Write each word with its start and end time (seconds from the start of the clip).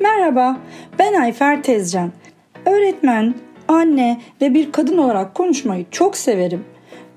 Merhaba, 0.00 0.56
ben 0.98 1.14
Ayfer 1.14 1.62
Tezcan. 1.62 2.12
Öğretmen, 2.66 3.34
anne 3.68 4.20
ve 4.40 4.54
bir 4.54 4.72
kadın 4.72 4.98
olarak 4.98 5.34
konuşmayı 5.34 5.86
çok 5.90 6.16
severim. 6.16 6.64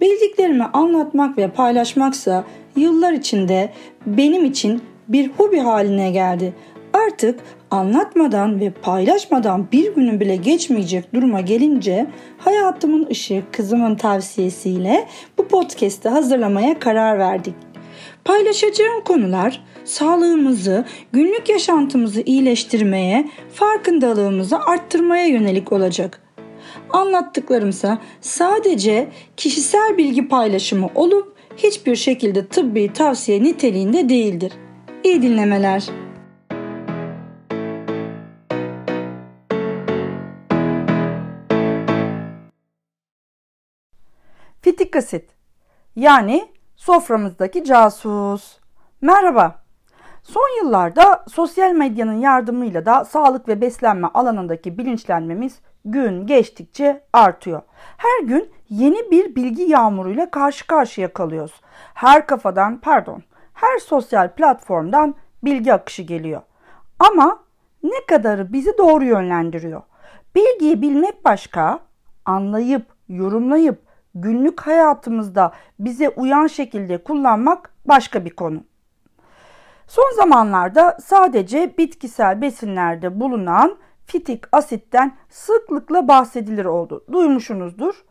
Bildiklerimi 0.02 0.64
anlatmak 0.64 1.38
ve 1.38 1.48
paylaşmaksa 1.48 2.44
yıllar 2.76 3.14
içinde 3.14 3.70
benim 4.06 4.46
için 4.46 4.82
bir 5.08 5.30
hobi 5.30 5.60
haline 5.60 6.12
geldi. 6.12 6.54
Artık 6.94 7.40
anlatmadan 7.72 8.60
ve 8.60 8.70
paylaşmadan 8.70 9.68
bir 9.72 9.96
günün 9.96 10.20
bile 10.20 10.36
geçmeyecek 10.36 11.14
duruma 11.14 11.42
gelince 11.42 12.08
hayatımın 12.38 13.08
ışığı 13.12 13.44
kızımın 13.52 13.96
tavsiyesiyle 13.96 15.08
bu 15.38 15.48
podcast'i 15.48 16.10
hazırlamaya 16.10 16.80
karar 16.80 17.20
verdik. 17.20 17.71
Paylaşacağım 18.26 19.04
konular 19.04 19.64
sağlığımızı, 19.84 20.86
günlük 21.12 21.50
yaşantımızı 21.50 22.22
iyileştirmeye, 22.22 23.30
farkındalığımızı 23.54 24.60
arttırmaya 24.60 25.26
yönelik 25.26 25.72
olacak. 25.72 26.22
Anlattıklarımsa 26.90 28.02
sadece 28.22 29.10
kişisel 29.38 29.98
bilgi 29.98 30.28
paylaşımı 30.28 30.90
olup 30.96 31.36
hiçbir 31.58 31.96
şekilde 31.96 32.48
tıbbi 32.48 32.94
tavsiye 32.94 33.44
niteliğinde 33.44 34.10
değildir. 34.10 34.54
İyi 35.04 35.22
dinlemeler. 35.22 35.90
Fitik 44.62 44.96
asit 44.96 45.30
yani 45.96 46.48
soframızdaki 46.82 47.64
casus. 47.64 48.58
Merhaba. 49.02 49.56
Son 50.24 50.64
yıllarda 50.64 51.26
sosyal 51.32 51.72
medyanın 51.72 52.20
yardımıyla 52.20 52.86
da 52.86 53.06
sağlık 53.06 53.48
ve 53.48 53.62
beslenme 53.62 54.08
alanındaki 54.14 54.78
bilinçlenmemiz 54.78 55.60
gün 55.86 56.28
geçtikçe 56.28 57.04
artıyor. 57.14 57.62
Her 57.98 58.28
gün 58.28 58.52
yeni 58.70 59.12
bir 59.12 59.36
bilgi 59.36 59.64
yağmuruyla 59.64 60.32
karşı 60.32 60.68
karşıya 60.68 61.14
kalıyoruz. 61.14 61.62
Her 61.94 62.28
kafadan, 62.28 62.78
pardon, 62.78 63.24
her 63.54 63.80
sosyal 63.80 64.30
platformdan 64.30 65.16
bilgi 65.44 65.74
akışı 65.74 66.02
geliyor. 66.02 66.42
Ama 67.00 67.40
ne 67.84 68.06
kadarı 68.08 68.54
bizi 68.54 68.78
doğru 68.78 69.04
yönlendiriyor? 69.06 69.82
Bilgiyi 70.36 70.82
bilmek 70.82 71.26
başka, 71.26 71.80
anlayıp, 72.26 72.86
yorumlayıp 73.10 73.91
günlük 74.16 74.62
hayatımızda 74.62 75.52
bize 75.80 76.10
uyan 76.10 76.48
şekilde 76.48 77.04
kullanmak 77.04 77.74
başka 77.86 78.26
bir 78.26 78.30
konu. 78.30 78.64
Son 79.88 80.16
zamanlarda 80.16 80.98
sadece 81.04 81.78
bitkisel 81.78 82.42
besinlerde 82.42 83.20
bulunan 83.20 83.78
fitik 84.06 84.44
asitten 84.52 85.16
sıklıkla 85.30 86.08
bahsedilir 86.08 86.66
oldu. 86.66 87.06
Duymuşsunuzdur. 87.12 88.04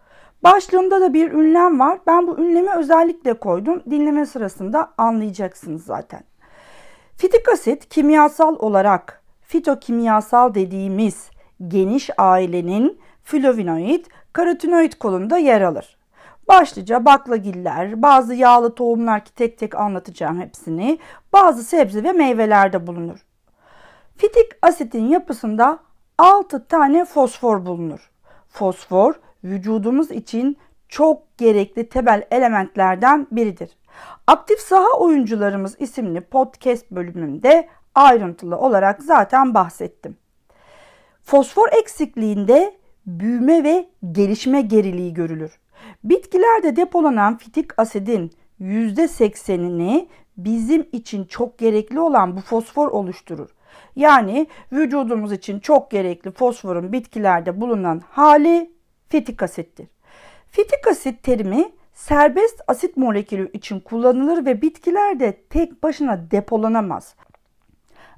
Başlığımda 0.45 1.01
da 1.01 1.15
bir 1.15 1.33
ünlem 1.33 1.81
var. 1.81 1.99
Ben 2.07 2.27
bu 2.27 2.39
ünlemi 2.39 2.71
özellikle 2.77 3.35
koydum. 3.35 3.83
Dinleme 3.91 4.27
sırasında 4.27 4.93
anlayacaksınız 4.99 5.85
zaten. 5.85 6.21
Fitik 7.17 7.49
asit 7.49 7.89
kimyasal 7.89 8.57
olarak 8.59 9.23
fitokimyasal 9.41 10.55
dediğimiz 10.55 11.31
geniş 11.69 12.11
ailenin 12.19 12.99
flavinoid, 13.23 14.05
karotinoid 14.33 14.93
kolunda 14.93 15.39
yer 15.39 15.61
alır. 15.61 15.97
Başlıca 16.49 17.05
baklagiller, 17.05 18.03
bazı 18.03 18.35
yağlı 18.35 18.75
tohumlar 18.75 19.25
ki 19.25 19.35
tek 19.35 19.59
tek 19.59 19.75
anlatacağım 19.75 20.41
hepsini, 20.41 20.99
bazı 21.33 21.63
sebze 21.63 22.05
ve 22.05 22.13
meyvelerde 22.13 22.87
bulunur. 22.87 23.19
Fitik 24.17 24.47
asitin 24.63 25.09
yapısında 25.09 25.79
6 26.19 26.67
tane 26.67 27.05
fosfor 27.05 27.67
bulunur. 27.67 28.11
Fosfor 28.49 29.15
vücudumuz 29.45 30.11
için 30.11 30.59
çok 30.89 31.39
gerekli 31.39 31.89
temel 31.89 32.27
elementlerden 32.31 33.27
biridir. 33.31 33.71
Aktif 34.27 34.61
Saha 34.61 34.99
Oyuncularımız 34.99 35.77
isimli 35.81 36.21
podcast 36.21 36.91
bölümünde 36.91 37.69
ayrıntılı 37.95 38.59
olarak 38.59 39.03
zaten 39.03 39.55
bahsettim. 39.55 40.17
Fosfor 41.23 41.69
eksikliğinde 41.73 42.80
büyüme 43.07 43.65
ve 43.65 43.89
gelişme 44.13 44.61
geriliği 44.61 45.15
görülür. 45.15 45.59
Bitkilerde 46.05 46.77
depolanan 46.77 47.39
fitik 47.39 47.79
asidin 47.79 48.33
%80'ini 48.61 50.07
bizim 50.37 50.87
için 50.93 51.25
çok 51.25 51.59
gerekli 51.59 52.01
olan 52.01 52.37
bu 52.37 52.41
fosfor 52.41 52.89
oluşturur. 52.89 53.49
Yani 53.97 54.47
vücudumuz 54.73 55.33
için 55.33 55.61
çok 55.61 55.91
gerekli 55.91 56.31
fosforun 56.31 56.93
bitkilerde 56.93 57.61
bulunan 57.61 58.03
hali 58.11 58.71
fitik 59.09 59.43
asittir. 59.43 59.89
Fitik 60.49 60.87
asit 60.91 61.23
terimi 61.23 61.73
serbest 61.93 62.61
asit 62.69 62.97
molekülü 62.97 63.51
için 63.53 63.81
kullanılır 63.81 64.47
ve 64.47 64.63
bitkilerde 64.63 65.33
tek 65.33 65.83
başına 65.83 66.31
depolanamaz. 66.31 67.15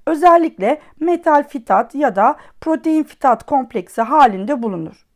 Özellikle 0.07 0.81
metal 1.01 1.49
fitat 1.49 1.95
ya 1.95 2.17
da 2.17 2.37
protein 2.61 3.03
fitat 3.03 3.47
kompleksi 3.47 4.03
halinde 4.03 4.63
bulunur. 4.63 5.07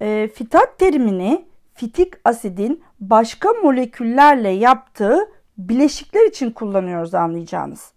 E, 0.00 0.28
fitat 0.34 0.78
terimini 0.78 1.48
fitik 1.74 2.14
asidin 2.24 2.84
başka 3.00 3.52
moleküllerle 3.52 4.48
yaptığı 4.48 5.18
bileşikler 5.58 6.26
için 6.26 6.50
kullanıyoruz 6.50 7.14
anlayacağınız. 7.14 7.92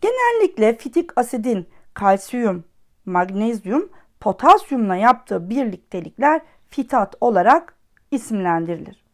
Genellikle 0.00 0.76
fitik 0.76 1.18
asidin 1.18 1.68
kalsiyum, 1.94 2.64
magnezyum, 3.06 3.88
potasyumla 4.20 4.96
yaptığı 4.96 5.50
birliktelikler 5.50 6.40
fitat 6.68 7.14
olarak 7.20 7.74
isimlendirilir. 8.10 9.04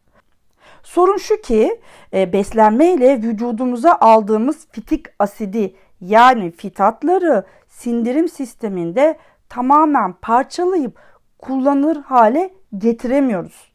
Sorun 0.83 1.17
şu 1.17 1.41
ki 1.41 1.81
e, 2.13 2.33
beslenme 2.33 2.93
ile 2.93 3.21
vücudumuza 3.21 3.97
aldığımız 4.01 4.67
fitik 4.71 5.05
asidi 5.19 5.75
yani 6.01 6.51
fitatları 6.51 7.43
sindirim 7.67 8.29
sisteminde 8.29 9.17
tamamen 9.49 10.13
parçalayıp 10.13 10.99
kullanılır 11.39 11.95
hale 11.95 12.53
getiremiyoruz. 12.77 13.71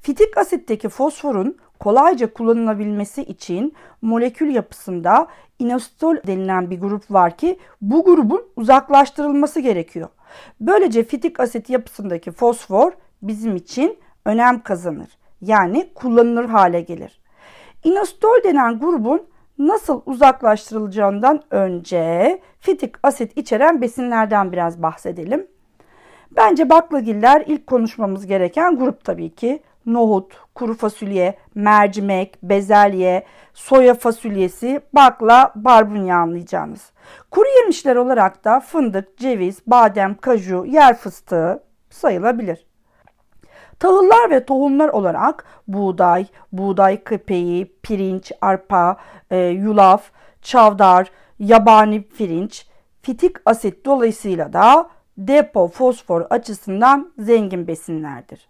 Fitik 0.00 0.38
asitteki 0.38 0.88
fosforun 0.88 1.56
kolayca 1.80 2.32
kullanılabilmesi 2.32 3.22
için 3.22 3.74
molekül 4.02 4.54
yapısında 4.54 5.26
inositol 5.58 6.16
denilen 6.26 6.70
bir 6.70 6.80
grup 6.80 7.10
var 7.10 7.36
ki 7.36 7.58
bu 7.80 8.04
grubun 8.04 8.42
uzaklaştırılması 8.56 9.60
gerekiyor. 9.60 10.08
Böylece 10.60 11.04
fitik 11.04 11.40
asit 11.40 11.70
yapısındaki 11.70 12.32
fosfor 12.32 12.92
bizim 13.22 13.56
için 13.56 13.98
önem 14.24 14.62
kazanır. 14.62 15.18
Yani 15.40 15.90
kullanılır 15.94 16.44
hale 16.44 16.80
gelir. 16.80 17.20
İnositol 17.84 18.42
denen 18.44 18.78
grubun 18.78 19.22
nasıl 19.58 20.02
uzaklaştırılacağından 20.06 21.42
önce 21.50 22.38
fitik 22.60 22.94
asit 23.02 23.38
içeren 23.38 23.82
besinlerden 23.82 24.52
biraz 24.52 24.82
bahsedelim. 24.82 25.46
Bence 26.36 26.70
baklagiller 26.70 27.44
ilk 27.46 27.66
konuşmamız 27.66 28.26
gereken 28.26 28.76
grup 28.76 29.04
tabii 29.04 29.34
ki. 29.34 29.62
Nohut, 29.86 30.32
kuru 30.54 30.74
fasulye, 30.74 31.38
mercimek, 31.54 32.38
bezelye, 32.42 33.24
soya 33.54 33.94
fasulyesi, 33.94 34.80
bakla, 34.92 35.52
barbunya 35.54 36.16
anlayacağınız. 36.16 36.92
Kuru 37.30 37.46
yemişler 37.60 37.96
olarak 37.96 38.44
da 38.44 38.60
fındık, 38.60 39.18
ceviz, 39.18 39.58
badem, 39.66 40.14
kaju, 40.14 40.64
yer 40.66 40.96
fıstığı 40.96 41.62
sayılabilir. 41.90 42.66
Tahıllar 43.78 44.30
ve 44.30 44.44
tohumlar 44.44 44.88
olarak 44.88 45.44
buğday, 45.68 46.26
buğday 46.52 47.04
köpeği, 47.04 47.76
pirinç, 47.82 48.32
arpa, 48.40 48.96
e, 49.30 49.38
yulaf, 49.38 50.10
çavdar, 50.42 51.10
yabani 51.38 52.02
pirinç, 52.02 52.66
fitik 53.02 53.36
asit 53.46 53.84
dolayısıyla 53.84 54.52
da 54.52 54.90
depo 55.18 55.68
fosfor 55.68 56.26
açısından 56.30 57.12
zengin 57.18 57.66
besinlerdir. 57.66 58.48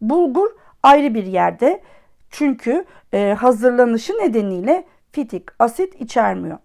Bulgur 0.00 0.50
ayrı 0.82 1.14
bir 1.14 1.26
yerde 1.26 1.82
çünkü 2.30 2.84
e, 3.12 3.36
hazırlanışı 3.38 4.12
nedeniyle 4.12 4.84
fitik 5.12 5.44
asit 5.58 6.00
içermiyor. 6.00 6.58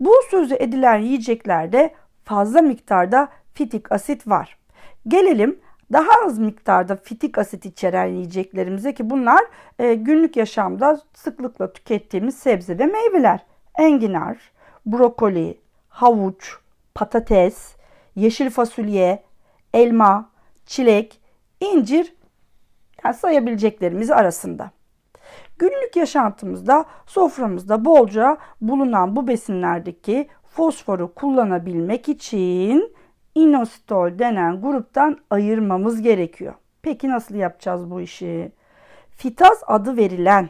Bu 0.00 0.12
sözü 0.30 0.54
edilen 0.54 0.98
yiyeceklerde 0.98 1.94
fazla 2.24 2.62
miktarda 2.62 3.28
fitik 3.54 3.92
asit 3.92 4.28
var. 4.28 4.58
Gelelim 5.08 5.60
daha 5.94 6.26
az 6.26 6.38
miktarda 6.38 6.96
fitik 6.96 7.38
asit 7.38 7.66
içeren 7.66 8.06
yiyeceklerimize 8.06 8.94
ki 8.94 9.10
bunlar 9.10 9.44
e, 9.78 9.94
günlük 9.94 10.36
yaşamda 10.36 11.00
sıklıkla 11.14 11.72
tükettiğimiz 11.72 12.36
sebze 12.36 12.78
ve 12.78 12.86
meyveler. 12.86 13.40
Enginar, 13.78 14.38
brokoli, 14.86 15.60
havuç, 15.88 16.56
patates, 16.94 17.76
yeşil 18.16 18.50
fasulye, 18.50 19.22
elma, 19.74 20.30
çilek, 20.66 21.20
incir 21.60 22.14
yani 23.04 23.14
sayabileceklerimiz 23.14 24.10
arasında. 24.10 24.70
Günlük 25.58 25.96
yaşantımızda 25.96 26.84
soframızda 27.06 27.84
bolca 27.84 28.36
bulunan 28.60 29.16
bu 29.16 29.28
besinlerdeki 29.28 30.28
fosforu 30.44 31.14
kullanabilmek 31.14 32.08
için 32.08 32.94
inositol 33.34 34.18
denen 34.18 34.60
gruptan 34.60 35.18
ayırmamız 35.30 36.02
gerekiyor. 36.02 36.54
Peki 36.82 37.08
nasıl 37.08 37.34
yapacağız 37.34 37.90
bu 37.90 38.00
işi? 38.00 38.52
Fitaz 39.10 39.62
adı 39.66 39.96
verilen 39.96 40.48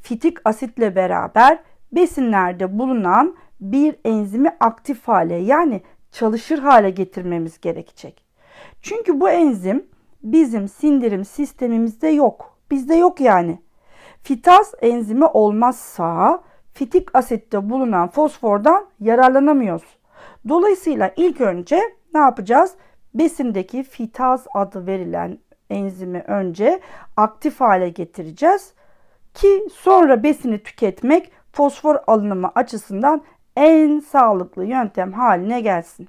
fitik 0.00 0.38
asitle 0.44 0.96
beraber 0.96 1.58
besinlerde 1.92 2.78
bulunan 2.78 3.36
bir 3.60 3.96
enzimi 4.04 4.56
aktif 4.60 5.08
hale 5.08 5.34
yani 5.34 5.82
çalışır 6.12 6.58
hale 6.58 6.90
getirmemiz 6.90 7.60
gerekecek. 7.60 8.24
Çünkü 8.82 9.20
bu 9.20 9.30
enzim 9.30 9.86
bizim 10.22 10.68
sindirim 10.68 11.24
sistemimizde 11.24 12.08
yok. 12.08 12.58
Bizde 12.70 12.94
yok 12.94 13.20
yani. 13.20 13.58
Fitaz 14.22 14.74
enzimi 14.82 15.24
olmazsa 15.24 16.42
fitik 16.72 17.14
asitte 17.14 17.70
bulunan 17.70 18.08
fosfordan 18.08 18.86
yararlanamıyoruz. 19.00 19.98
Dolayısıyla 20.48 21.12
ilk 21.16 21.40
önce 21.40 21.80
ne 22.14 22.20
yapacağız? 22.20 22.74
Besindeki 23.14 23.82
fitaz 23.82 24.46
adı 24.54 24.86
verilen 24.86 25.38
enzimi 25.70 26.20
önce 26.26 26.80
aktif 27.16 27.60
hale 27.60 27.88
getireceğiz 27.88 28.72
ki 29.34 29.68
sonra 29.72 30.22
besini 30.22 30.62
tüketmek 30.62 31.32
fosfor 31.52 31.96
alınımı 32.06 32.50
açısından 32.54 33.22
en 33.56 34.00
sağlıklı 34.00 34.64
yöntem 34.64 35.12
haline 35.12 35.60
gelsin. 35.60 36.08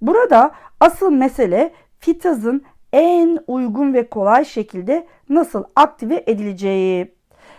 Burada 0.00 0.50
asıl 0.80 1.10
mesele 1.10 1.72
fitazın 1.98 2.64
en 2.92 3.38
uygun 3.46 3.94
ve 3.94 4.08
kolay 4.08 4.44
şekilde 4.44 5.06
nasıl 5.28 5.64
aktive 5.76 6.24
edileceği. 6.26 7.14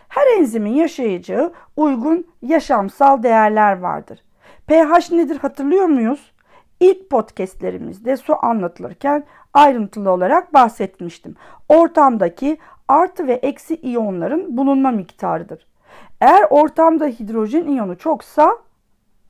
Her 0.07 0.37
enzimin 0.37 0.73
yaşayacağı 0.73 1.53
uygun 1.75 2.27
yaşamsal 2.41 3.23
değerler 3.23 3.79
vardır. 3.79 4.23
pH 4.67 5.11
nedir 5.11 5.37
hatırlıyor 5.37 5.85
muyuz? 5.85 6.34
İlk 6.79 7.09
podcastlerimizde 7.09 8.17
su 8.17 8.35
anlatılırken 8.41 9.25
ayrıntılı 9.53 10.11
olarak 10.11 10.53
bahsetmiştim. 10.53 11.35
Ortamdaki 11.69 12.57
artı 12.87 13.27
ve 13.27 13.33
eksi 13.33 13.75
iyonların 13.75 14.57
bulunma 14.57 14.91
miktarıdır. 14.91 15.67
Eğer 16.21 16.47
ortamda 16.49 17.05
hidrojen 17.05 17.67
iyonu 17.67 17.97
çoksa 17.97 18.57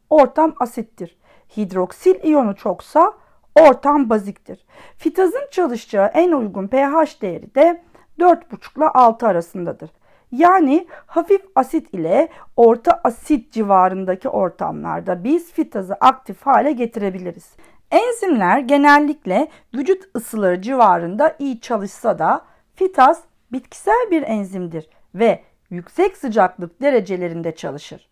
ortam 0.10 0.54
asittir. 0.60 1.18
Hidroksil 1.58 2.24
iyonu 2.24 2.56
çoksa 2.56 3.14
ortam 3.56 4.10
baziktir. 4.10 4.66
Fitazın 4.98 5.48
çalışacağı 5.52 6.08
en 6.08 6.32
uygun 6.32 6.68
pH 6.68 7.22
değeri 7.22 7.56
de 7.56 7.84
4,5 8.20 8.78
ile 8.78 8.86
6 8.86 9.28
arasındadır. 9.28 9.90
Yani 10.38 10.88
hafif 11.06 11.42
asit 11.56 11.94
ile 11.94 12.30
orta 12.58 13.02
asit 13.04 13.52
civarındaki 13.54 14.30
ortamlarda 14.30 15.24
biz 15.24 15.52
fitazı 15.52 15.94
aktif 15.94 16.42
hale 16.42 16.72
getirebiliriz. 16.72 17.56
Enzimler 17.92 18.60
genellikle 18.60 19.48
vücut 19.76 20.04
ısıları 20.16 20.62
civarında 20.62 21.36
iyi 21.40 21.62
çalışsa 21.62 22.20
da 22.20 22.46
fitaz 22.76 23.24
bitkisel 23.52 24.08
bir 24.12 24.22
enzimdir 24.22 24.90
ve 25.16 25.44
yüksek 25.70 26.18
sıcaklık 26.18 26.82
derecelerinde 26.82 27.56
çalışır. 27.56 28.10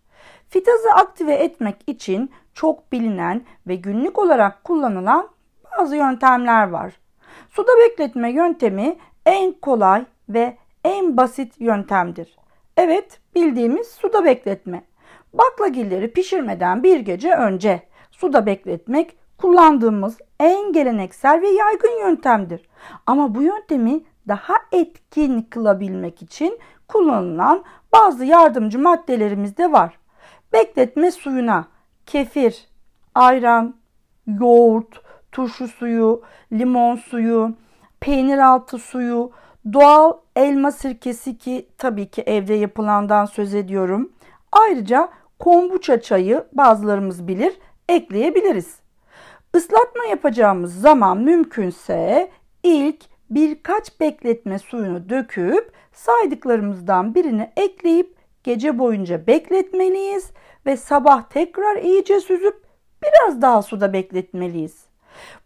Fitazı 0.50 0.92
aktive 0.92 1.34
etmek 1.34 1.76
için 1.88 2.32
çok 2.54 2.92
bilinen 2.92 3.42
ve 3.68 3.76
günlük 3.76 4.20
olarak 4.20 4.64
kullanılan 4.64 5.30
bazı 5.78 5.96
yöntemler 5.96 6.70
var. 6.70 6.94
Suda 7.50 7.72
bekletme 7.78 8.32
yöntemi 8.32 8.96
en 9.26 9.52
kolay 9.52 10.06
ve 10.30 10.58
en 10.84 11.18
basit 11.18 11.62
yöntemdir. 11.62 12.38
Evet, 12.78 13.20
bildiğimiz 13.36 13.88
suda 13.88 14.26
bekletme. 14.26 14.84
Baklagilleri 15.34 16.14
pişirmeden 16.14 16.84
bir 16.84 17.00
gece 17.00 17.34
önce 17.34 17.82
suda 18.12 18.46
bekletmek 18.46 19.18
kullandığımız 19.38 20.18
en 20.40 20.74
geleneksel 20.74 21.42
ve 21.42 21.48
yaygın 21.48 22.00
yöntemdir. 22.00 22.70
Ama 23.06 23.36
bu 23.36 23.42
yöntemi 23.42 24.02
daha 24.28 24.54
etkin 24.72 25.42
kılabilmek 25.42 26.22
için 26.22 26.60
kullanılan 26.88 27.64
bazı 27.94 28.26
yardımcı 28.26 28.80
maddelerimiz 28.80 29.58
de 29.58 29.72
var. 29.72 29.98
Bekletme 30.54 31.12
suyuna 31.12 31.68
kefir, 32.06 32.68
ayran, 33.16 33.76
yoğurt, 34.28 35.02
turşu 35.32 35.68
suyu, 35.68 36.22
limon 36.52 36.96
suyu, 36.96 37.56
peynir 38.00 38.38
altı 38.38 38.78
suyu, 38.78 39.32
doğal 39.74 40.14
elma 40.36 40.72
sirkesi 40.72 41.38
ki 41.38 41.68
tabii 41.78 42.06
ki 42.06 42.22
evde 42.22 42.54
yapılandan 42.54 43.26
söz 43.26 43.54
ediyorum. 43.54 44.12
Ayrıca 44.52 45.10
kombuça 45.40 46.02
çayı 46.02 46.44
bazılarımız 46.54 47.28
bilir 47.28 47.54
ekleyebiliriz. 47.90 48.80
Islatma 49.56 50.06
yapacağımız 50.06 50.82
zaman 50.82 51.18
mümkünse 51.18 52.30
ilk 52.64 53.02
birkaç 53.30 54.00
bekletme 54.00 54.60
suyunu 54.60 55.10
döküp 55.10 55.72
saydıklarımızdan 55.94 57.16
birini 57.16 57.52
ekleyip 57.58 58.16
gece 58.44 58.80
boyunca 58.80 59.28
bekletmeliyiz 59.28 60.32
ve 60.66 60.78
sabah 60.78 61.24
tekrar 61.24 61.76
iyice 61.76 62.20
süzüp 62.20 62.64
biraz 63.04 63.42
daha 63.42 63.62
suda 63.62 63.94
bekletmeliyiz. 63.94 64.86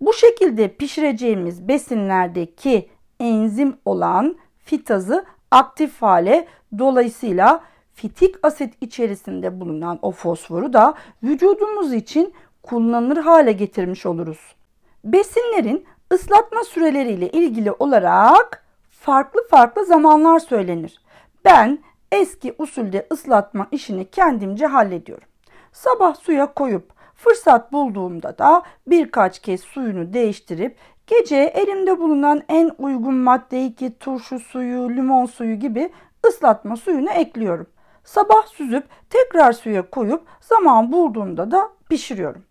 Bu 0.01 0.13
şekilde 0.13 0.67
pişireceğimiz 0.67 1.67
besinlerdeki 1.67 2.89
enzim 3.19 3.77
olan 3.85 4.37
fitazı 4.57 5.25
aktif 5.51 6.01
hale 6.01 6.47
dolayısıyla 6.79 7.63
fitik 7.93 8.35
asit 8.43 8.73
içerisinde 8.81 9.59
bulunan 9.59 9.99
o 10.01 10.11
fosforu 10.11 10.73
da 10.73 10.93
vücudumuz 11.23 11.93
için 11.93 12.33
kullanılır 12.63 13.17
hale 13.17 13.51
getirmiş 13.51 14.05
oluruz. 14.05 14.55
Besinlerin 15.03 15.85
ıslatma 16.13 16.63
süreleriyle 16.63 17.29
ilgili 17.29 17.71
olarak 17.71 18.65
farklı 18.89 19.47
farklı 19.47 19.85
zamanlar 19.85 20.39
söylenir. 20.39 21.01
Ben 21.45 21.79
eski 22.11 22.55
usulde 22.57 23.07
ıslatma 23.13 23.67
işini 23.71 24.05
kendimce 24.05 24.65
hallediyorum. 24.65 25.27
Sabah 25.71 26.15
suya 26.15 26.53
koyup 26.53 26.91
fırsat 27.15 27.71
bulduğumda 27.73 28.37
da 28.37 28.63
birkaç 28.87 29.39
kez 29.39 29.61
suyunu 29.61 30.13
değiştirip 30.13 30.75
gece 31.07 31.35
elimde 31.35 31.99
bulunan 31.99 32.41
en 32.49 32.71
uygun 32.77 33.15
maddeyi 33.15 33.75
ki 33.75 33.93
turşu 33.99 34.39
suyu, 34.39 34.89
limon 34.89 35.25
suyu 35.25 35.55
gibi 35.55 35.89
ıslatma 36.27 36.75
suyunu 36.75 37.09
ekliyorum. 37.09 37.67
Sabah 38.03 38.47
süzüp 38.47 38.83
tekrar 39.09 39.53
suya 39.53 39.89
koyup 39.89 40.21
zaman 40.41 40.91
bulduğumda 40.91 41.51
da 41.51 41.69
pişiriyorum. 41.89 42.43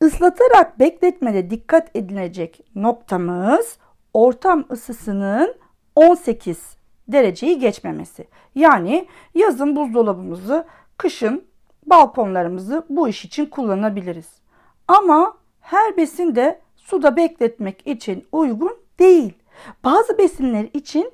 Islatarak 0.00 0.78
bekletmede 0.78 1.50
dikkat 1.50 1.96
edilecek 1.96 2.60
noktamız 2.74 3.78
ortam 4.14 4.64
ısısının 4.70 5.54
18 5.96 6.76
dereceyi 7.08 7.58
geçmemesi. 7.58 8.28
Yani 8.54 9.08
yazın 9.34 9.76
buzdolabımızı, 9.76 10.66
kışın 10.98 11.44
balkonlarımızı 11.86 12.86
bu 12.88 13.08
iş 13.08 13.24
için 13.24 13.46
kullanabiliriz. 13.46 14.28
Ama 14.88 15.36
her 15.60 15.96
besin 15.96 16.34
de 16.34 16.60
suda 16.84 17.16
bekletmek 17.16 17.86
için 17.86 18.24
uygun 18.32 18.76
değil. 18.98 19.32
Bazı 19.84 20.18
besinler 20.18 20.66
için 20.72 21.12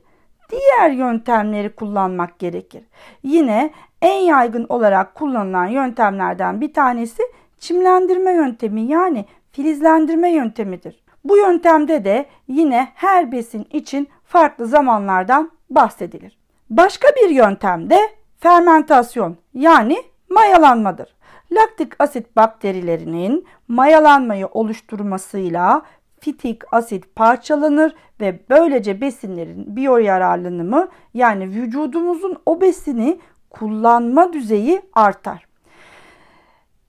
diğer 0.50 0.91
yöntemleri 0.91 1.75
kullanmak 1.75 2.39
gerekir. 2.39 2.85
Yine 3.23 3.71
en 4.03 4.21
yaygın 4.21 4.67
olarak 4.69 5.15
kullanılan 5.15 5.67
yöntemlerden 5.67 6.61
bir 6.61 6.73
tanesi 6.73 7.23
çimlendirme 7.59 8.33
yöntemi 8.33 8.81
yani 8.81 9.25
filizlendirme 9.53 10.31
yöntemidir. 10.31 11.03
Bu 11.25 11.37
yöntemde 11.37 12.05
de 12.05 12.27
yine 12.49 12.89
her 12.95 13.33
besin 13.33 13.67
için 13.71 14.09
farklı 14.25 14.67
zamanlardan 14.67 15.50
bahsedilir. 15.71 16.39
Başka 16.71 17.09
bir 17.09 17.31
yöntem 17.31 17.91
de 17.91 17.99
fermentasyon 18.39 19.37
yani 19.55 19.97
mayalanmadır. 20.31 21.15
Laktik 21.52 21.92
asit 21.99 22.37
bakterilerinin 22.37 23.47
mayalanmayı 23.69 24.47
oluşturmasıyla 24.47 25.83
fitik 26.21 26.75
asit 26.75 27.14
parçalanır 27.16 27.95
ve 28.21 28.40
böylece 28.50 29.00
besinlerin 29.00 29.76
biyoyararlanımı 29.76 30.88
yani 31.14 31.49
vücudumuzun 31.49 32.37
o 32.47 32.61
besini 32.61 33.21
kullanma 33.50 34.33
düzeyi 34.33 34.83
artar. 34.92 35.47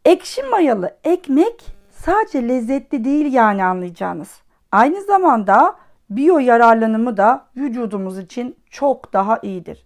Ekşi 0.05 0.43
mayalı 0.43 0.97
ekmek 1.03 1.65
sadece 1.91 2.47
lezzetli 2.47 3.03
değil 3.03 3.33
yani 3.33 3.63
anlayacağınız. 3.63 4.41
Aynı 4.71 5.01
zamanda 5.01 5.75
biyo 6.09 6.39
yararlanımı 6.39 7.17
da 7.17 7.45
vücudumuz 7.57 8.19
için 8.19 8.55
çok 8.69 9.13
daha 9.13 9.39
iyidir. 9.41 9.85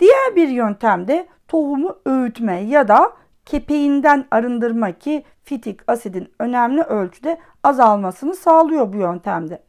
Diğer 0.00 0.36
bir 0.36 0.48
yöntem 0.48 1.08
de 1.08 1.26
tohumu 1.48 1.96
öğütme 2.06 2.60
ya 2.60 2.88
da 2.88 3.12
kepeğinden 3.46 4.26
arındırma 4.30 4.92
ki 4.92 5.24
fitik 5.44 5.80
asidin 5.90 6.28
önemli 6.38 6.82
ölçüde 6.82 7.38
azalmasını 7.64 8.34
sağlıyor 8.34 8.92
bu 8.92 8.96
yöntemde. 8.96 9.62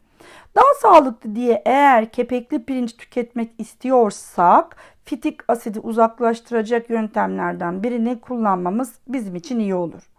Daha 0.56 0.74
sağlıklı 0.82 1.36
diye 1.36 1.62
eğer 1.66 2.12
kepekli 2.12 2.66
pirinç 2.66 2.98
tüketmek 2.98 3.52
istiyorsak 3.58 4.76
fitik 5.04 5.42
asidi 5.48 5.80
uzaklaştıracak 5.80 6.90
yöntemlerden 6.90 7.84
birini 7.84 8.20
kullanmamız 8.20 8.94
bizim 9.08 9.36
için 9.36 9.60
iyi 9.60 9.76
olur. 9.76 10.10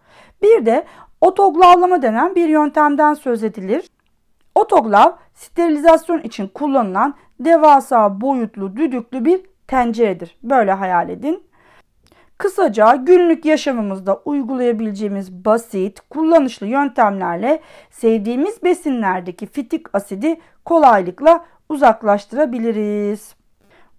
Bir 0.43 0.67
de 0.67 0.87
otoglavlama 1.21 2.03
denen 2.03 2.35
bir 2.35 2.49
yöntemden 2.49 3.15
söz 3.15 3.45
edilir. 3.45 3.91
Otoglav 4.55 5.13
sterilizasyon 5.35 6.21
için 6.21 6.49
kullanılan 6.49 7.15
devasa 7.41 8.21
boyutlu 8.21 8.77
düdüklü 8.77 9.25
bir 9.25 9.41
tenceredir. 9.67 10.39
Böyle 10.43 10.73
hayal 10.73 11.09
edin. 11.09 11.43
Kısaca 12.47 12.95
günlük 12.95 13.45
yaşamımızda 13.45 14.21
uygulayabileceğimiz 14.25 15.33
basit, 15.33 16.01
kullanışlı 16.11 16.67
yöntemlerle 16.67 17.61
sevdiğimiz 17.91 18.63
besinlerdeki 18.65 19.47
fitik 19.47 19.95
asidi 19.95 20.41
kolaylıkla 20.65 21.45
uzaklaştırabiliriz. 21.69 23.35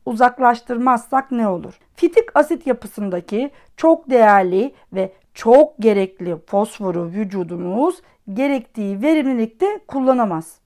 Uzaklaştırmazsak 0.06 1.32
ne 1.32 1.48
olur? 1.48 1.80
Fitik 1.96 2.36
asit 2.36 2.68
yapısındaki 2.68 3.52
çok 3.78 4.10
değerli 4.10 4.74
ve 4.94 5.12
çok 5.34 5.80
gerekli 5.80 6.38
fosforu 6.46 7.06
vücudumuz 7.06 8.02
gerektiği 8.34 9.02
verimlilikte 9.02 9.80
kullanamaz. 9.88 10.60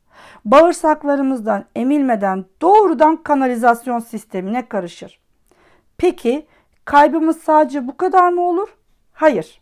Bağırsaklarımızdan 0.45 1.65
emilmeden 1.75 2.45
doğrudan 2.61 3.23
kanalizasyon 3.23 3.99
sistemine 3.99 4.69
karışır. 4.69 5.19
Peki 5.97 6.45
kaybımız 6.85 7.37
sadece 7.37 7.87
bu 7.87 7.97
kadar 7.97 8.29
mı 8.29 8.41
olur? 8.41 8.77
Hayır. 9.13 9.61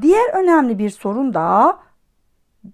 Diğer 0.00 0.34
önemli 0.34 0.78
bir 0.78 0.90
sorun 0.90 1.34
da 1.34 1.78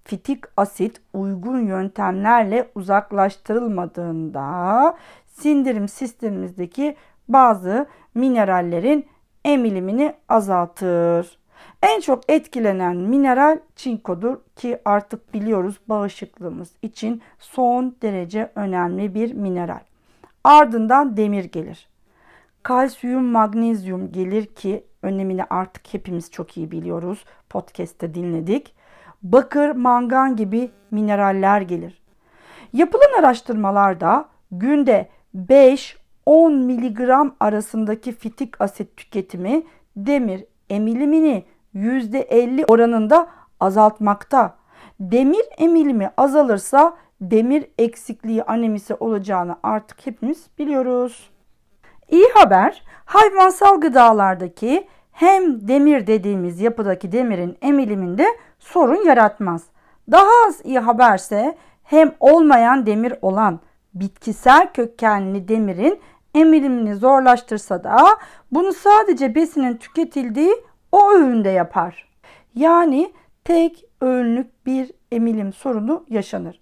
fitik 0.04 0.44
asit 0.56 1.00
uygun 1.12 1.66
yöntemlerle 1.66 2.70
uzaklaştırılmadığında 2.75 4.97
sindirim 5.26 5.88
sistemimizdeki 5.88 6.97
bazı 7.28 7.87
minerallerin 8.14 9.06
emilimini 9.44 10.14
azaltır. 10.28 11.38
En 11.82 12.00
çok 12.00 12.30
etkilenen 12.30 12.97
mineral 12.97 13.58
çinkodur 13.76 14.37
ki 14.56 14.78
artık 14.85 15.35
biliyoruz 15.35 15.80
bağışıklığımız 15.88 16.73
için 16.82 17.23
son 17.38 17.97
derece 18.02 18.52
önemli 18.54 19.14
bir 19.14 19.35
mineral. 19.35 19.80
Ardından 20.44 21.16
demir 21.16 21.44
gelir. 21.44 21.88
Kalsiyum, 22.68 23.25
magnezyum 23.25 24.12
gelir 24.12 24.46
ki 24.46 24.84
önemini 25.02 25.44
artık 25.44 25.94
hepimiz 25.94 26.30
çok 26.30 26.56
iyi 26.56 26.70
biliyoruz. 26.70 27.25
Podcast'te 27.50 28.14
dinledik. 28.14 28.75
Bakır, 29.22 29.70
mangan 29.70 30.37
gibi 30.37 30.70
mineraller 30.90 31.60
gelir. 31.60 32.02
Yapılan 32.72 33.18
araştırmalarda 33.18 34.28
günde 34.50 35.08
5-10 35.37 35.94
miligram 36.64 37.37
arasındaki 37.40 38.12
fitik 38.12 38.60
asit 38.60 38.96
tüketimi 38.96 39.62
demir 39.96 40.44
emilimini 40.70 41.44
%50 41.75 42.64
oranında 42.64 43.28
azaltmakta. 43.60 44.56
Demir 45.00 45.44
emilimi 45.58 46.10
azalırsa 46.16 46.96
demir 47.20 47.64
eksikliği 47.78 48.42
anemisi 48.42 48.94
olacağını 48.94 49.56
artık 49.62 50.06
hepimiz 50.06 50.46
biliyoruz. 50.58 51.30
İyi 52.09 52.29
haber 52.35 52.83
hayvansal 53.05 53.81
gıdalardaki 53.81 54.88
hem 55.12 55.69
demir 55.69 56.07
dediğimiz 56.07 56.61
yapıdaki 56.61 57.12
demirin 57.12 57.59
emiliminde 57.62 58.27
sorun 58.59 59.05
yaratmaz. 59.05 59.62
Daha 60.11 60.31
az 60.49 60.61
iyi 60.65 60.79
haberse 60.79 61.57
hem 61.83 62.15
olmayan 62.21 62.87
demir 62.87 63.15
olan 63.23 63.61
bitkisel 63.95 64.73
kökenli 64.73 65.49
demirin 65.49 66.00
emilimini 66.35 66.95
zorlaştırsa 66.95 67.85
da 67.85 67.97
bunu 68.53 68.73
sadece 68.73 69.35
besinin 69.35 69.77
tüketildiği 69.77 70.55
o 70.93 71.11
öğünde 71.12 71.49
yapar. 71.49 72.09
Yani 72.55 73.12
tek 73.45 73.85
öğünlük 74.00 74.67
bir 74.67 74.93
emilim 75.12 75.53
sorunu 75.53 76.05
yaşanır. 76.09 76.61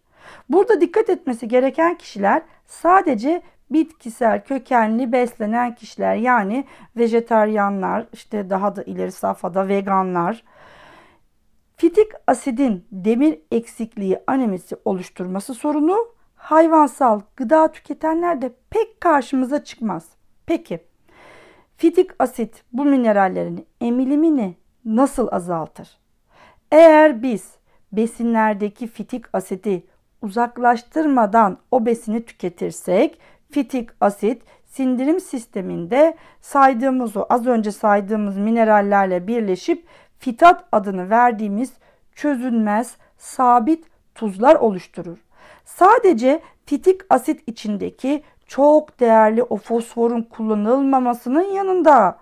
Burada 0.48 0.80
dikkat 0.80 1.10
etmesi 1.10 1.48
gereken 1.48 1.94
kişiler 1.94 2.42
sadece 2.66 3.42
bitkisel 3.70 4.44
kökenli 4.44 5.12
beslenen 5.12 5.74
kişiler 5.74 6.14
yani 6.14 6.64
vejeteryanlar 6.96 8.06
işte 8.12 8.50
daha 8.50 8.76
da 8.76 8.82
ileri 8.82 9.12
safhada 9.12 9.68
veganlar 9.68 10.44
fitik 11.76 12.12
asidin 12.26 12.86
demir 12.92 13.38
eksikliği 13.50 14.18
anemisi 14.26 14.76
oluşturması 14.84 15.54
sorunu 15.54 16.08
hayvansal 16.34 17.20
gıda 17.36 17.72
tüketenlerde 17.72 18.52
pek 18.70 19.00
karşımıza 19.00 19.64
çıkmaz. 19.64 20.08
Peki 20.46 20.80
fitik 21.76 22.10
asit 22.18 22.64
bu 22.72 22.84
minerallerin 22.84 23.66
emilimini 23.80 24.56
nasıl 24.84 25.28
azaltır? 25.30 25.98
Eğer 26.72 27.22
biz 27.22 27.54
besinlerdeki 27.92 28.86
fitik 28.86 29.24
asidi 29.32 29.86
uzaklaştırmadan 30.22 31.58
o 31.70 31.86
besini 31.86 32.24
tüketirsek 32.24 33.18
fitik 33.50 33.90
asit 34.00 34.42
sindirim 34.64 35.20
sisteminde 35.20 36.16
saydığımız 36.40 37.16
o 37.16 37.26
az 37.30 37.46
önce 37.46 37.72
saydığımız 37.72 38.36
minerallerle 38.36 39.26
birleşip 39.26 39.86
fitat 40.18 40.64
adını 40.72 41.10
verdiğimiz 41.10 41.72
çözünmez 42.14 42.96
sabit 43.18 43.84
tuzlar 44.14 44.54
oluşturur. 44.54 45.18
Sadece 45.64 46.40
fitik 46.66 47.00
asit 47.10 47.42
içindeki 47.46 48.22
çok 48.46 49.00
değerli 49.00 49.42
o 49.42 49.56
fosforun 49.56 50.22
kullanılmamasının 50.22 51.44
yanında 51.44 52.18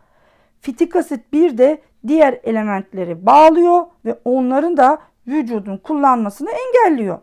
fitik 0.60 0.96
asit 0.96 1.32
bir 1.32 1.58
de 1.58 1.82
diğer 2.06 2.40
elementleri 2.42 3.26
bağlıyor 3.26 3.86
ve 4.04 4.18
onların 4.24 4.76
da 4.76 4.98
vücudun 5.26 5.76
kullanmasını 5.76 6.50
engelliyor. 6.50 7.18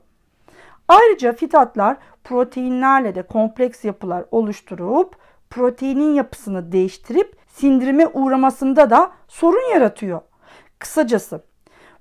Ayrıca 0.87 1.33
fitatlar 1.33 1.97
proteinlerle 2.23 3.15
de 3.15 3.21
kompleks 3.21 3.85
yapılar 3.85 4.25
oluşturup 4.31 5.15
proteinin 5.49 6.13
yapısını 6.13 6.71
değiştirip 6.71 7.35
sindirime 7.47 8.07
uğramasında 8.07 8.89
da 8.89 9.11
sorun 9.27 9.73
yaratıyor. 9.73 10.21
Kısacası 10.79 11.43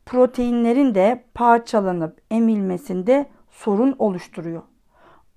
proteinlerin 0.06 0.94
de 0.94 1.24
parçalanıp 1.34 2.20
emilmesinde 2.30 3.26
sorun 3.50 3.96
oluşturuyor. 3.98 4.62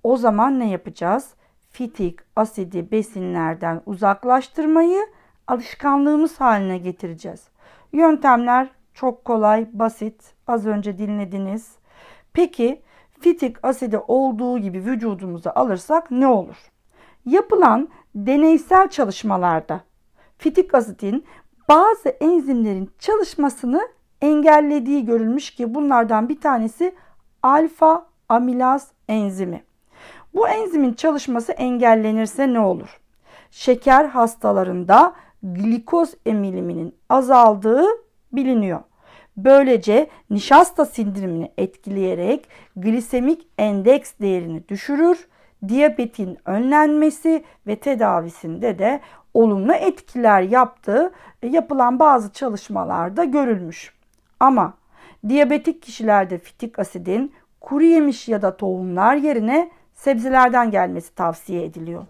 O 0.03 0.17
zaman 0.17 0.59
ne 0.59 0.69
yapacağız? 0.69 1.33
Fitik 1.69 2.19
asidi 2.35 2.91
besinlerden 2.91 3.81
uzaklaştırmayı 3.85 4.99
alışkanlığımız 5.47 6.41
haline 6.41 6.77
getireceğiz. 6.77 7.47
Yöntemler 7.93 8.69
çok 8.93 9.25
kolay, 9.25 9.67
basit. 9.73 10.33
Az 10.47 10.65
önce 10.65 10.97
dinlediniz. 10.97 11.75
Peki 12.33 12.81
fitik 13.23 13.65
asidi 13.65 13.97
olduğu 13.97 14.59
gibi 14.59 14.85
vücudumuza 14.85 15.51
alırsak 15.51 16.11
ne 16.11 16.27
olur? 16.27 16.71
Yapılan 17.25 17.89
deneysel 18.15 18.89
çalışmalarda 18.89 19.81
fitik 20.37 20.75
asidin 20.75 21.25
bazı 21.69 22.09
enzimlerin 22.09 22.91
çalışmasını 22.99 23.87
engellediği 24.21 25.05
görülmüş 25.05 25.51
ki 25.51 25.75
bunlardan 25.75 26.29
bir 26.29 26.41
tanesi 26.41 26.95
alfa 27.43 28.05
amilaz 28.29 28.91
enzimi. 29.07 29.63
Bu 30.33 30.47
enzimin 30.47 30.93
çalışması 30.93 31.51
engellenirse 31.51 32.53
ne 32.53 32.59
olur? 32.59 32.99
Şeker 33.51 34.05
hastalarında 34.05 35.13
glikoz 35.43 36.13
emiliminin 36.25 36.95
azaldığı 37.09 37.85
biliniyor. 38.31 38.81
Böylece 39.37 40.07
nişasta 40.29 40.85
sindirimini 40.85 41.51
etkileyerek 41.57 42.47
glisemik 42.75 43.47
endeks 43.57 44.13
değerini 44.21 44.67
düşürür. 44.67 45.27
Diyabetin 45.67 46.37
önlenmesi 46.45 47.43
ve 47.67 47.75
tedavisinde 47.75 48.79
de 48.79 48.99
olumlu 49.33 49.73
etkiler 49.73 50.41
yaptığı 50.41 51.11
e, 51.41 51.47
yapılan 51.47 51.99
bazı 51.99 52.33
çalışmalarda 52.33 53.23
görülmüş. 53.23 53.93
Ama 54.39 54.73
diyabetik 55.29 55.81
kişilerde 55.81 56.37
fitik 56.37 56.79
asidin 56.79 57.33
kuru 57.61 57.83
yemiş 57.83 58.27
ya 58.27 58.41
da 58.41 58.57
tohumlar 58.57 59.15
yerine 59.15 59.71
sebzelerden 59.93 60.71
gelmesi 60.71 61.15
tavsiye 61.15 61.63
ediliyor. 61.63 62.05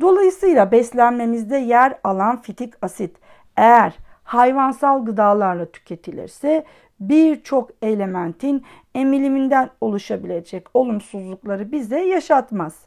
Dolayısıyla 0.00 0.72
beslenmemizde 0.72 1.56
yer 1.56 1.98
alan 2.04 2.42
fitik 2.42 2.74
asit 2.82 3.16
eğer 3.56 3.96
hayvansal 4.26 5.04
gıdalarla 5.04 5.66
tüketilirse 5.66 6.64
birçok 7.00 7.70
elementin 7.82 8.64
emiliminden 8.94 9.70
oluşabilecek 9.80 10.66
olumsuzlukları 10.74 11.72
bize 11.72 12.00
yaşatmaz. 12.00 12.86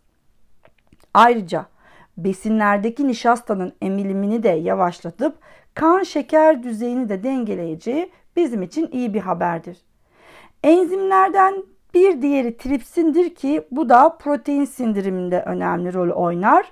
Ayrıca 1.14 1.66
besinlerdeki 2.18 3.08
nişastanın 3.08 3.74
emilimini 3.82 4.44
de 4.44 4.50
yavaşlatıp 4.50 5.38
kan 5.74 6.04
şeker 6.04 6.64
düzeyini 6.64 7.10
de 7.10 7.24
dengeleyeceği 7.24 8.12
bizim 8.36 8.62
için 8.62 8.90
iyi 8.92 9.14
bir 9.14 9.20
haberdir. 9.20 9.78
Enzimlerden 10.64 11.64
bir 11.94 12.22
diğeri 12.22 12.58
tripsindir 12.58 13.36
ki 13.36 13.68
bu 13.72 13.90
da 13.90 14.18
protein 14.18 14.66
sindiriminde 14.66 15.44
önemli 15.46 15.94
rol 15.94 16.10
oynar. 16.10 16.72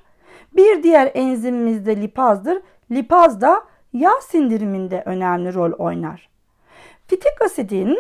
Bir 0.56 0.84
diğer 0.84 1.12
enzimimiz 1.14 1.86
de 1.86 2.02
lipazdır. 2.02 2.62
Lipaz 2.92 3.42
da 3.42 3.64
yağ 3.98 4.22
sindiriminde 4.22 5.04
önemli 5.06 5.54
rol 5.54 5.72
oynar. 5.72 6.30
Fitik 7.08 7.42
asidin 7.42 7.98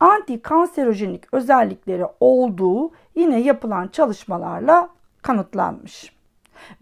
anti-kanserojenik 0.00 1.22
özellikleri 1.32 2.04
olduğu 2.20 2.90
yine 3.14 3.40
yapılan 3.40 3.88
çalışmalarla 3.88 4.88
kanıtlanmış. 5.22 6.12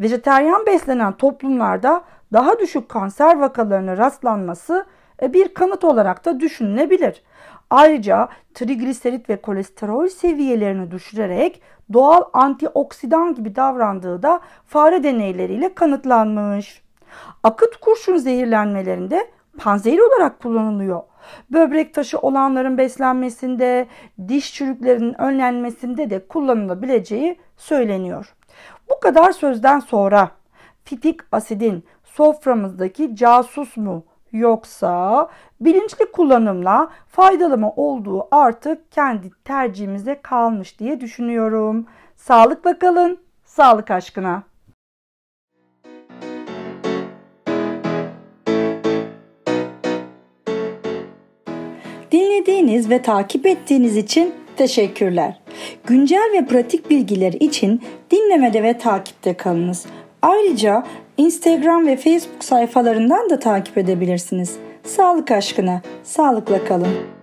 Vejeteryan 0.01 0.67
beslenen 0.67 1.13
toplumlarda 1.13 2.05
daha 2.33 2.59
düşük 2.59 2.89
kanser 2.89 3.39
vakalarına 3.39 3.97
rastlanması 3.97 4.85
e, 5.23 5.33
bir 5.33 5.55
kanıt 5.55 5.85
olarak 5.85 6.25
da 6.25 6.41
düşünülebilir. 6.41 7.23
Ayrıca 7.71 8.29
trigliserit 8.55 9.31
ve 9.31 9.37
kolesterol 9.37 10.09
seviyelerini 10.09 10.91
düşürerek 10.91 11.63
doğal 11.93 12.23
antioksidan 12.33 13.35
gibi 13.35 13.57
davrandığı 13.57 14.23
da 14.23 14.41
fare 14.67 15.03
deneyleriyle 15.03 15.75
kanıtlanmış. 15.75 16.86
Akıt 17.43 17.77
kurşun 17.77 18.17
zehirlenmelerinde 18.17 19.31
panzehir 19.59 19.99
olarak 19.99 20.41
kullanılıyor. 20.41 21.03
Böbrek 21.51 21.95
taşı 21.95 22.19
olanların 22.19 22.79
beslenmesinde, 22.79 23.87
diş 24.29 24.55
çürüklerinin 24.55 25.21
önlenmesinde 25.21 26.11
de 26.11 26.27
kullanılabileceği 26.27 27.39
söyleniyor. 27.57 28.35
Bu 28.91 29.01
kadar 29.01 29.33
sözden 29.33 29.81
sonra 29.81 30.31
fitik 30.85 31.21
asidin 31.33 31.85
soframızdaki 32.05 33.17
casus 33.17 33.77
mu 33.77 34.05
yoksa 34.33 35.29
bilinçli 35.61 36.13
kullanımla 36.13 36.91
faydalı 37.09 37.59
mı 37.59 37.73
olduğu 37.77 38.29
artık 38.31 38.93
kendi 38.93 39.31
tercihimize 39.45 40.21
kalmış 40.23 40.79
diye 40.79 41.01
düşünüyorum. 41.01 41.87
Sağlıkla 42.17 42.79
kalın, 42.79 43.19
sağlık 43.45 43.91
aşkına. 43.91 44.43
Dinlediğiniz 52.37 52.91
ve 52.91 53.03
takip 53.03 53.47
ettiğiniz 53.47 53.97
için 53.97 54.35
teşekkürler. 54.57 55.41
Güncel 55.87 56.31
ve 56.33 56.47
pratik 56.47 56.91
bilgiler 56.91 57.33
için 57.33 57.83
dinlemede 58.11 58.63
ve 58.63 58.79
takipte 58.79 59.35
kalınız. 59.35 59.87
Ayrıca 60.23 60.85
Instagram 61.17 61.87
ve 61.87 61.97
Facebook 61.97 62.45
sayfalarından 62.45 63.31
da 63.31 63.39
takip 63.39 63.79
edebilirsiniz. 63.79 64.57
Sağlık 64.85 65.31
aşkına, 65.31 65.83
sağlıkla 66.03 66.65
kalın. 66.65 67.16